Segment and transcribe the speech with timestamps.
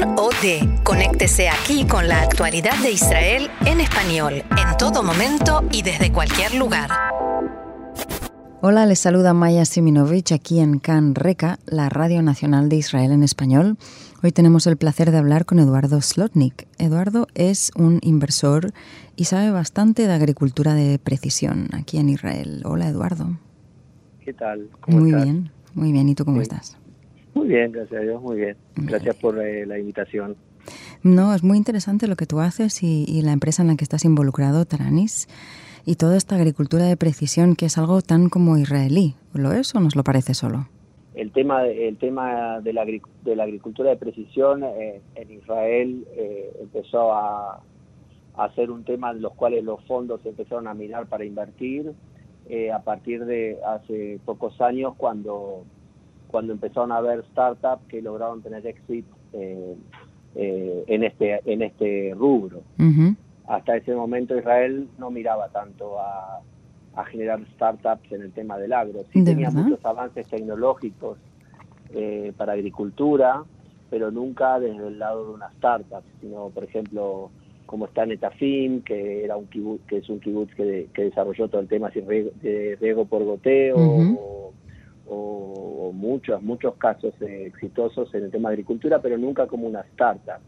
[0.00, 0.82] Can OD.
[0.82, 6.54] Conéctese aquí con la actualidad de Israel en español, en todo momento y desde cualquier
[6.54, 6.90] lugar.
[8.60, 13.22] Hola, les saluda Maya Siminovich aquí en Can Reca, la Radio Nacional de Israel en
[13.22, 13.76] español.
[14.22, 16.66] Hoy tenemos el placer de hablar con Eduardo Slotnik.
[16.78, 18.72] Eduardo es un inversor
[19.16, 22.62] y sabe bastante de agricultura de precisión aquí en Israel.
[22.64, 23.38] Hola, Eduardo.
[24.24, 24.70] ¿Qué tal?
[24.88, 26.08] muy bien, muy bien.
[26.08, 26.76] ¿Y tú cómo estás?
[27.44, 28.56] Muy bien, gracias a Dios, muy bien.
[28.74, 30.34] Gracias por eh, la invitación.
[31.02, 33.84] No, es muy interesante lo que tú haces y, y, la empresa en la que
[33.84, 35.28] estás involucrado, Taranis,
[35.84, 39.16] y toda esta agricultura de precisión que es algo tan como israelí.
[39.34, 40.68] ¿Lo es o nos lo parece solo?
[41.12, 46.56] el tema el tema de la, de la agricultura de precisión eh, en Israel eh,
[46.60, 47.60] empezó a,
[48.36, 51.92] a, ser un tema en los cuales los fondos se empezaron a mirar para invertir
[52.48, 55.64] eh, a partir de hace pocos años cuando
[56.34, 62.62] cuando empezaron a haber startups que lograron tener éxito en este en este rubro.
[63.46, 66.40] Hasta ese momento Israel no miraba tanto a
[66.96, 69.04] a generar startups en el tema del agro.
[69.12, 71.18] Sí tenía muchos avances tecnológicos
[71.92, 73.44] eh, para agricultura,
[73.88, 77.30] pero nunca desde el lado de una startup, sino, por ejemplo,
[77.64, 81.68] como está Netafim, que era un kibutz, que es un kibutz que, desarrolló todo el
[81.68, 84.53] tema de riego por goteo, o,
[85.92, 90.40] muchos, muchos casos eh, exitosos en el tema de agricultura, pero nunca como una startup.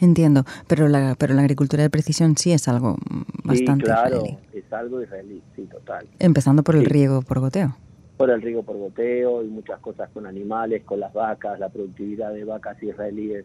[0.00, 2.96] Entiendo, pero la, pero la agricultura de precisión sí es algo
[3.44, 6.06] bastante sí, claro, es algo israelí, sí, total.
[6.18, 7.76] Empezando por el riego por goteo.
[8.16, 12.32] Por el riego por goteo y muchas cosas con animales, con las vacas, la productividad
[12.32, 13.44] de vacas israelíes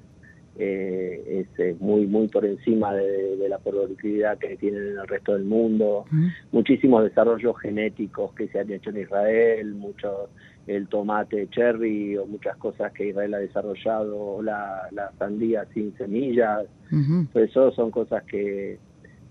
[0.59, 5.33] eh, es eh, muy muy por encima de, la productividad que tienen en el resto
[5.33, 6.05] del mundo.
[6.51, 10.29] Muchísimos desarrollos genéticos que se han hecho en Israel, mucho
[10.67, 16.67] el tomate cherry o muchas cosas que Israel ha desarrollado, la, la sandía sin semillas.
[17.33, 18.77] eso son cosas que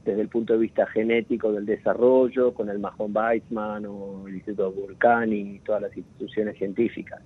[0.08, 4.72] desde el punto de vista genético del desarrollo, con el Mahon Weizmann o el Instituto
[4.72, 7.20] Vulcani y todas las instituciones científicas.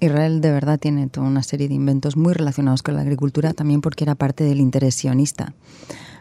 [0.00, 3.80] Israel de verdad tiene toda una serie de inventos muy relacionados con la agricultura, también
[3.80, 5.54] porque era parte del interés sionista.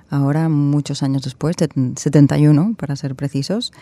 [0.09, 3.73] Ahora, muchos años después, 71 para ser precisos,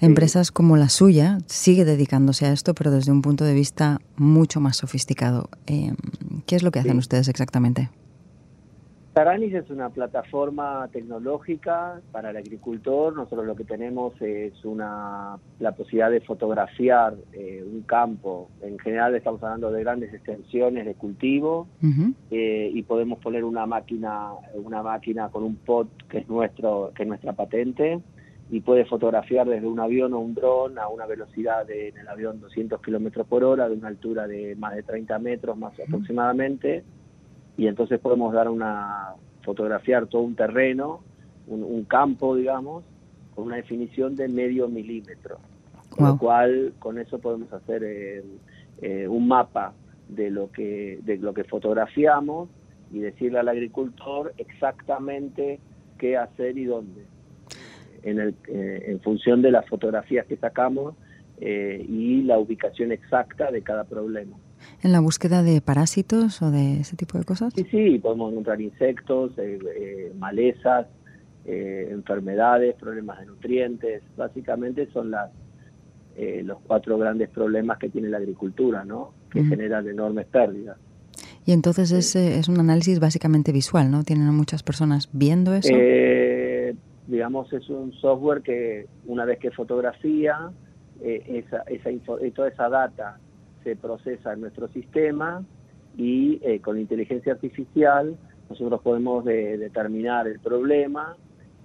[0.00, 4.60] empresas como la suya sigue dedicándose a esto, pero desde un punto de vista mucho
[4.60, 5.50] más sofisticado.
[5.66, 5.92] Eh,
[6.46, 7.90] ¿Qué es lo que hacen ustedes exactamente?
[9.18, 13.16] Taranis es una plataforma tecnológica para el agricultor.
[13.16, 18.48] Nosotros lo que tenemos es una la posibilidad de fotografiar eh, un campo.
[18.62, 21.66] En general estamos hablando de grandes extensiones de cultivo
[22.30, 27.02] eh, y podemos poner una máquina una máquina con un pot que es nuestro que
[27.02, 28.00] es nuestra patente
[28.50, 32.06] y puede fotografiar desde un avión o un dron a una velocidad de, en el
[32.06, 36.84] avión 200 kilómetros por hora, de una altura de más de 30 metros más aproximadamente
[37.58, 41.00] y entonces podemos dar una fotografiar todo un terreno,
[41.48, 42.84] un, campo, digamos,
[43.34, 45.38] con una definición de medio milímetro.
[45.90, 48.22] Con lo cual, con eso podemos hacer eh,
[48.80, 49.72] eh, un mapa
[50.08, 52.48] de lo que de lo que fotografiamos
[52.92, 55.58] y decirle al agricultor exactamente
[55.98, 57.06] qué hacer y dónde.
[58.02, 60.94] En, el, eh, en función de las fotografías que sacamos
[61.40, 64.36] y la ubicación exacta de cada problema
[64.82, 67.52] en la búsqueda de parásitos o de ese tipo de cosas?
[67.54, 70.86] Sí, sí, podemos encontrar insectos, eh, eh, malezas,
[71.44, 74.02] eh, enfermedades, problemas de nutrientes.
[74.16, 75.30] Básicamente son las
[76.42, 79.12] los cuatro grandes problemas que tiene la agricultura, ¿no?
[79.30, 80.76] Que generan enormes pérdidas.
[81.46, 84.02] Y entonces es, es un análisis básicamente visual, ¿no?
[84.02, 85.72] Tienen muchas personas viendo eso.
[87.06, 90.50] digamos, es un software que una vez que fotografía,
[91.00, 91.90] esa, esa
[92.34, 93.20] toda esa data
[93.68, 95.44] se procesa en nuestro sistema
[95.98, 98.16] y eh, con inteligencia artificial
[98.48, 101.16] nosotros podemos determinar el problema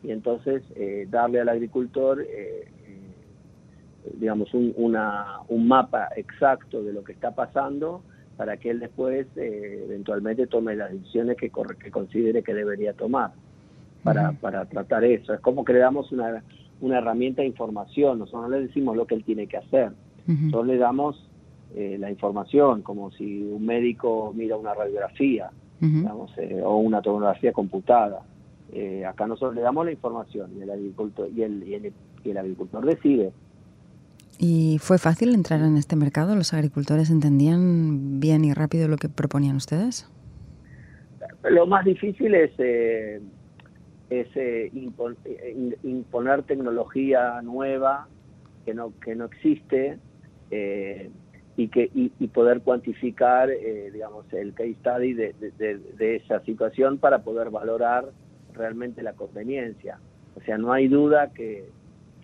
[0.04, 2.68] y entonces eh, darle al agricultor, eh,
[4.20, 8.02] digamos, un, una, un mapa exacto de lo que está pasando
[8.36, 11.50] para que él después eventualmente tome las decisiones que,
[11.82, 13.32] que considere que debería tomar
[14.04, 15.34] para, para tratar eso.
[15.34, 16.44] Es como que le damos una,
[16.82, 19.94] una herramienta de información, nosotros no le decimos lo que él tiene que hacer,
[20.28, 21.30] nosotros le damos
[21.76, 25.50] eh, la información, como si un médico mira una radiografía
[25.82, 28.22] eh, o una tomografía computada.
[28.72, 32.86] Eh, acá nosotros le damos la información y el agricultor, y el, y el, agricultor
[32.86, 33.32] decide.
[34.38, 36.36] ¿Y fue fácil entrar en este mercado?
[36.36, 40.08] ¿Los agricultores entendían bien y rápido lo que proponían ustedes?
[41.50, 42.52] Lo más difícil es,
[44.10, 44.28] es
[45.84, 48.08] imponer tecnología nueva
[48.64, 49.98] que no, que no existe
[51.56, 55.36] y, que, y, poder cuantificar, eh, digamos, el case study de,
[55.98, 58.06] de, esa situación para poder valorar
[58.54, 60.00] realmente la conveniencia.
[60.36, 61.70] O sea, no hay duda que,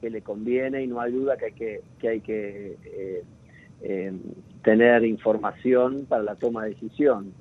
[0.02, 3.24] que le conviene y no hay duda que hay que, que, hay que eh,
[3.84, 4.14] eh,
[4.64, 7.32] tener información para la toma de decisión.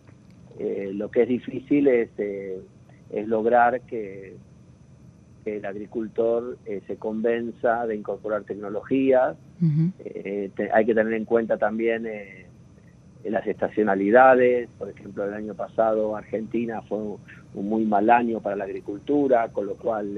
[0.59, 4.37] lo que es difícil es, es lograr que,
[5.57, 9.37] el agricultor eh, se convenza de incorporar tecnologías.
[10.05, 12.47] Eh, hay que tener en cuenta también eh,
[13.25, 14.69] las estacionalidades.
[14.79, 17.19] Por ejemplo, el año pasado Argentina fue un,
[17.55, 20.17] muy mal año para la agricultura, con lo cual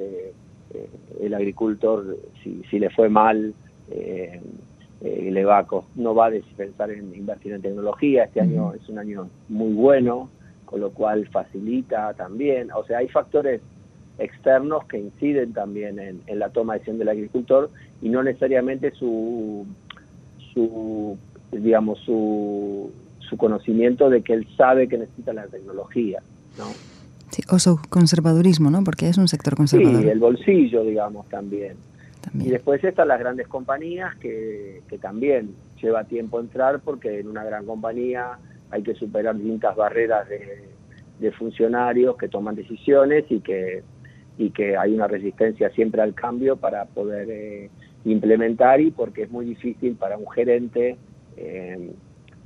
[1.21, 3.55] el agricultor, si, le fue mal,
[5.01, 8.25] le va no va a pensar en invertir en tecnología.
[8.25, 10.31] Este año es un año muy bueno,
[10.67, 12.71] con lo cual facilita también.
[12.73, 13.61] O sea, hay factores
[14.21, 17.71] externos que inciden también en, la toma de decisión del agricultor
[18.03, 19.67] y no necesariamente su,
[20.53, 21.19] su
[21.53, 26.23] digamos, su, su conocimiento de que él sabe que necesita la tecnología,
[26.59, 26.67] ¿no?
[27.31, 28.83] Sí, o su conservadurismo, ¿no?
[28.83, 30.03] Porque es un sector conservador.
[30.03, 31.77] Sí, el bolsillo, digamos, también.
[32.35, 37.45] Y después están las grandes compañías que, que también lleva tiempo entrar porque en una
[37.45, 38.39] gran compañía
[38.71, 40.69] hay que superar distintas barreras de,
[41.21, 43.83] de funcionarios que toman decisiones y que
[44.39, 47.71] y que hay una resistencia siempre al cambio para poder eh,
[48.05, 50.97] implementar y porque es muy difícil para un gerente
[51.37, 51.93] eh,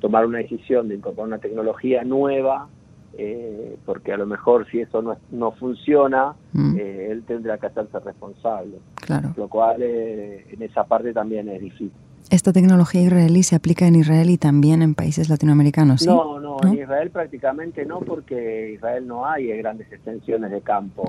[0.01, 2.69] tomar una decisión de incorporar una tecnología nueva,
[3.17, 6.77] eh, porque a lo mejor si eso no, no funciona, mm.
[6.79, 8.79] él tendrá que hacerse responsable.
[8.97, 9.33] Claro.
[9.37, 11.93] Lo cual en esa parte también es difícil.
[12.31, 16.01] ¿Esta tecnología israelí se aplica en Israel y también en países latinoamericanos?
[16.01, 16.09] ¿sí?
[16.09, 21.05] No, no, en Israel prácticamente no, porque en Israel no hay grandes extensiones de campo.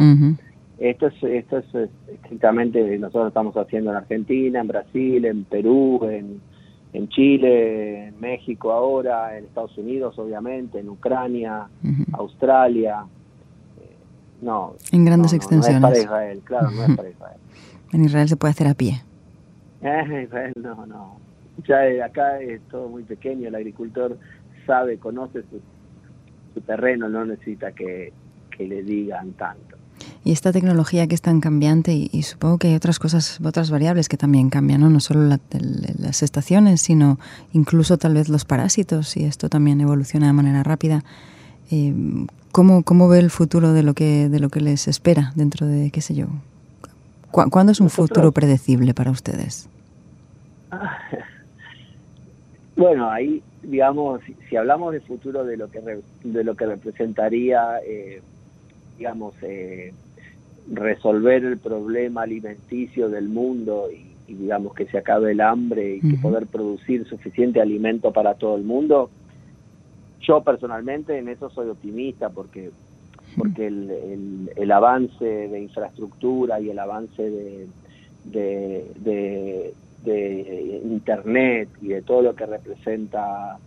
[0.77, 1.66] Esto es, esto es
[2.07, 6.42] estrictamente, nosotros estamos haciendo en Argentina, en Brasil, en Perú, en,
[6.92, 11.68] en Chile, en México ahora, en Estados Unidos obviamente, en Ucrania,
[12.13, 13.06] Australia.
[13.81, 13.95] Eh,
[14.42, 14.75] no.
[14.92, 15.81] En grandes extensiones.
[15.81, 17.38] No, es para Israel, claro, no es para Israel.
[17.94, 19.01] En Israel se puede hacer a pie.
[19.81, 21.19] Eh, Israel no, no.
[21.68, 24.18] Ya eh, acá es todo muy pequeño, el agricultor
[24.66, 25.62] sabe, conoce su,
[26.56, 28.12] su terreno, no necesita que,
[28.50, 29.75] que le digan tanto.
[30.25, 34.10] Y esta tecnología que es tan cambiante, y, supongo que hay otras cosas, otras variables
[34.10, 34.89] que también cambian, ¿no?
[34.89, 35.38] No solo
[36.00, 37.19] las estaciones, sino
[37.54, 41.04] incluso tal vez los parásitos, y esto también evoluciona de manera rápida.
[41.69, 41.94] Eh,
[42.51, 45.92] ¿cómo, ¿Cómo ve el futuro de lo que, de lo que les espera dentro de,
[45.92, 46.25] qué sé yo?
[47.30, 49.69] ¿Cuándo es un futuro predecible para ustedes?
[52.78, 54.19] Bueno, ahí, digamos,
[54.50, 55.80] si, hablamos de futuro de lo que,
[56.25, 57.80] de lo que representaría...
[57.88, 58.21] Eh,
[58.98, 59.94] digamos, eh,
[60.71, 66.17] resolver el problema alimenticio del mundo y, digamos que se acabe el hambre y que
[66.17, 69.12] poder producir suficiente alimento para todo el mundo,
[70.21, 72.71] yo personalmente en eso soy optimista porque
[73.38, 77.68] porque el, el, avance de infraestructura y el avance de,
[78.23, 79.73] de,
[80.06, 83.59] de internet y de todo lo que representa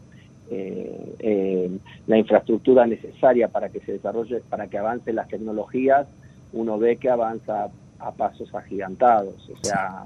[0.51, 1.71] eh, eh,
[2.07, 6.07] la infraestructura necesaria para que se desarrolle, para que avancen las tecnologías,
[6.53, 7.69] uno ve que avanza
[7.99, 9.49] a pasos agigantados.
[9.51, 10.05] O sea,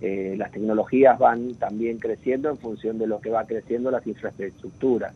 [0.00, 5.14] eh, las tecnologías van también creciendo en función de lo que va creciendo las infraestructuras.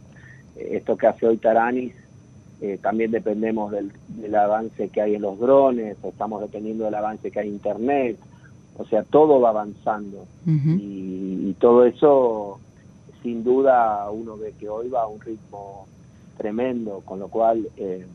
[0.56, 1.94] Eh, esto que hace hoy Taranis,
[2.82, 3.93] también dependemos del,
[4.34, 8.19] avance que hay en los drones, estamos dependiendo del avance que hay en Internet.
[8.76, 12.58] O sea, todo va avanzando y, y todo eso
[13.22, 15.86] sin duda uno ve que hoy va a un ritmo
[16.36, 18.06] tremendo, con lo cual eh,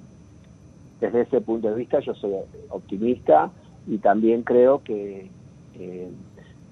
[1.04, 2.34] desde ese punto de vista yo soy
[2.70, 3.52] optimista
[3.88, 5.30] y también creo que
[5.76, 6.12] eh,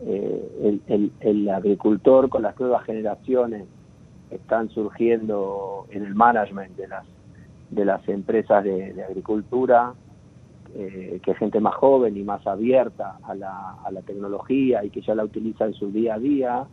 [0.06, 3.66] eh, el, agricultor con las nuevas generaciones
[4.30, 7.06] están surgiendo en el management de las
[7.70, 9.94] de las empresas de, agricultura,
[10.74, 15.02] que es gente más joven y más abierta a la, a la tecnología y que
[15.02, 16.66] ya la utiliza en su día a día.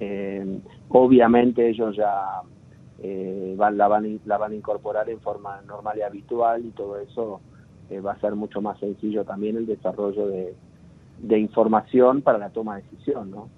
[0.00, 0.58] Eh,
[0.88, 2.42] obviamente ellos ya
[3.06, 6.98] eh, van, la, van, la van a incorporar en forma normal y habitual y todo
[6.98, 7.42] eso
[7.90, 10.54] eh, va a ser mucho más sencillo también el desarrollo de,
[11.38, 13.30] información para la toma de decisión.
[13.30, 13.50] ¿no?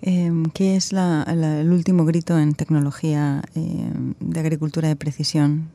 [0.00, 5.68] Em, ¿Qué es el último grito en tecnología em, de agricultura de precisión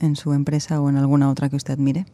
[0.00, 2.04] en su empresa o en alguna otra que usted admire?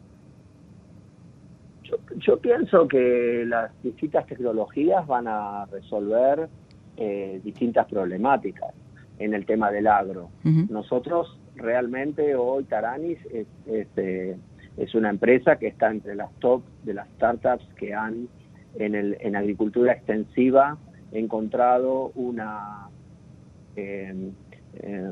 [1.83, 6.49] Yo, yo pienso que las distintas tecnologías van a resolver
[6.97, 8.73] eh, distintas problemáticas
[9.23, 10.29] en el tema del agro.
[10.43, 14.37] Nosotros realmente hoy Taranis es, eh,
[14.77, 18.27] es, una empresa que está entre las top de las startups que han
[18.75, 20.77] en, el, en agricultura extensiva
[21.11, 22.87] encontrado una,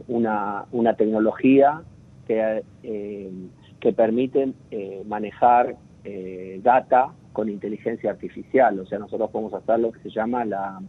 [0.07, 1.81] una, una, tecnología
[2.25, 2.63] que,
[3.79, 4.53] que permite
[5.05, 5.75] manejar
[6.63, 8.79] data con inteligencia artificial.
[8.79, 10.81] O sea, nosotros podemos hacer lo que se llama la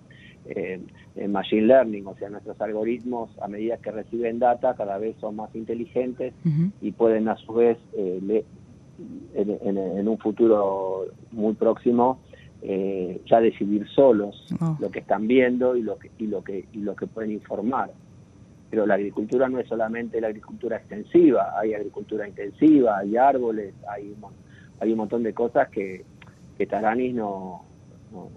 [0.47, 0.81] eh,
[1.29, 5.55] machine learning, o sea, nuestros algoritmos a medida que reciben data cada vez son más
[5.55, 6.35] inteligentes
[6.81, 8.45] y pueden a su vez eh,
[9.35, 12.21] en, un futuro muy próximo
[12.63, 14.77] eh, ya decidir solos oh.
[14.81, 17.91] lo que están viendo y lo que y lo que y lo que pueden informar.
[18.71, 24.15] Pero la agricultura no es solamente la agricultura extensiva, hay agricultura intensiva, hay árboles, hay
[24.81, 26.05] hay un montón de cosas que,
[26.57, 27.63] que Taranis no,
[28.13, 28.31] no,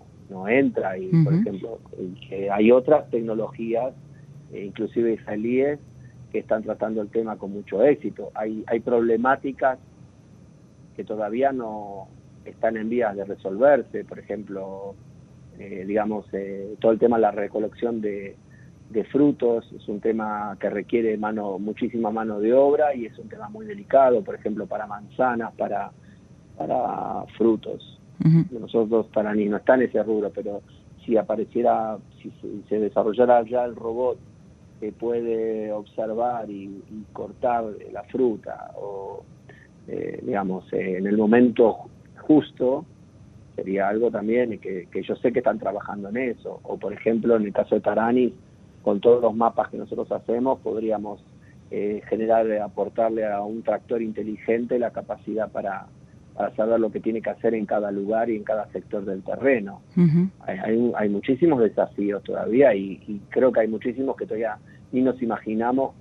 [0.47, 0.97] entra.
[0.97, 1.79] Y, por ejemplo,
[2.51, 3.93] hay otras tecnologías,
[4.51, 5.79] eh, inclusive israelíes,
[6.31, 8.31] que están tratando el tema con mucho éxito.
[8.33, 9.77] Hay, hay problemáticas
[10.95, 12.07] que todavía no
[12.45, 14.95] están en vías de resolverse, por ejemplo,
[15.59, 18.35] eh, digamos, eh, todo el tema de la recolección de,
[18.89, 23.27] de frutos es un tema que requiere mano muchísima mano de obra y es un
[23.27, 25.91] tema muy delicado, por ejemplo, para manzanas, para,
[26.57, 27.99] para frutos.
[28.51, 30.61] Nosotros para no está en ese rubro, pero
[31.05, 32.31] si apareciera, si
[32.69, 34.17] se, desarrollara ya el robot
[34.79, 39.23] que puede observar y, cortar la fruta o,
[39.87, 41.89] eh, digamos, eh, en el momento
[42.21, 42.85] justo,
[43.55, 46.59] sería algo también que, que yo sé que están trabajando en eso.
[46.63, 48.33] O, por ejemplo, en el caso de Tarani,
[48.83, 51.23] con todos los mapas que nosotros hacemos, podríamos
[51.71, 55.87] eh, generar, aportarle a un tractor inteligente la capacidad para
[56.35, 59.21] para saber lo que tiene que hacer en cada lugar y en cada sector del
[59.23, 59.81] terreno.
[60.41, 64.57] hay, hay, muchísimos desafíos todavía y, creo que hay muchísimos que todavía
[64.91, 65.93] ni nos imaginamos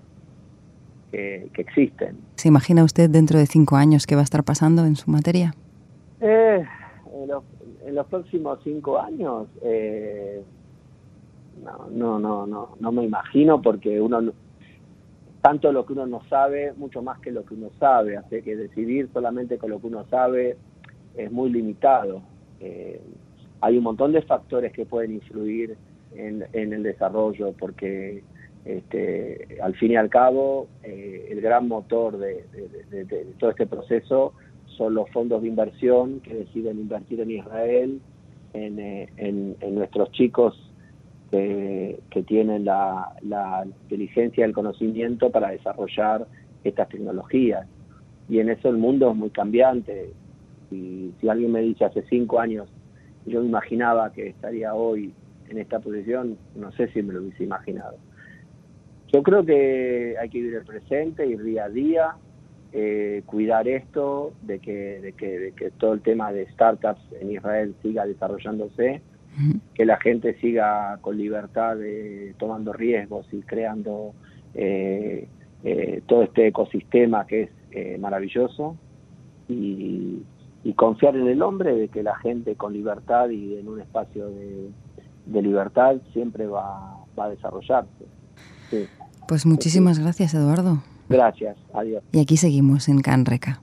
[1.10, 2.16] que, existen.
[2.36, 5.54] ¿Se imagina usted dentro de cinco años qué va a estar pasando en su materia?
[6.20, 6.64] Eh,
[7.84, 10.42] en, los, próximos cinco años, eh,
[11.62, 14.32] no, no, no, no, no me imagino porque uno
[15.42, 18.54] tanto lo que uno no sabe, mucho más que lo que uno sabe, así que
[18.54, 20.56] decidir solamente con lo que uno sabe
[21.16, 22.22] es muy limitado.
[22.60, 23.00] Eh,
[23.60, 25.76] hay un montón de factores que pueden influir
[26.14, 28.22] en, el desarrollo, porque
[28.64, 32.44] este, al fin y al cabo eh, el gran motor de,
[33.40, 34.34] todo este proceso
[34.76, 38.00] son los fondos de inversión que deciden invertir en Israel,
[38.52, 40.71] en, eh, en nuestros chicos
[41.32, 43.14] que tienen la,
[43.64, 46.26] inteligencia y el conocimiento para desarrollar
[46.62, 47.66] estas tecnologías.
[48.28, 50.12] Y en eso el mundo es muy cambiante.
[50.70, 52.68] Y si alguien me dice hace cinco años,
[53.24, 55.14] yo imaginaba que estaría hoy
[55.48, 57.96] en esta posición, no sé si me lo hubiese imaginado.
[59.12, 62.16] Yo creo que hay que vivir el presente, ir día a día,
[62.72, 67.32] eh, cuidar esto, de que, de que, de que todo el tema de startups en
[67.32, 69.02] Israel siga desarrollándose
[69.74, 74.14] que la gente siga con libertad de, tomando riesgos y creando
[74.54, 75.28] eh,
[75.64, 78.76] eh, todo este ecosistema que es eh, maravilloso
[79.48, 80.22] y,
[80.76, 85.42] confiar en el hombre de que la gente con libertad y en un espacio de,
[85.42, 88.06] libertad siempre va, a desarrollarse.
[89.28, 90.82] Pues muchísimas gracias, Eduardo.
[91.08, 92.02] Gracias, adiós.
[92.10, 93.60] Y aquí seguimos en Canreca.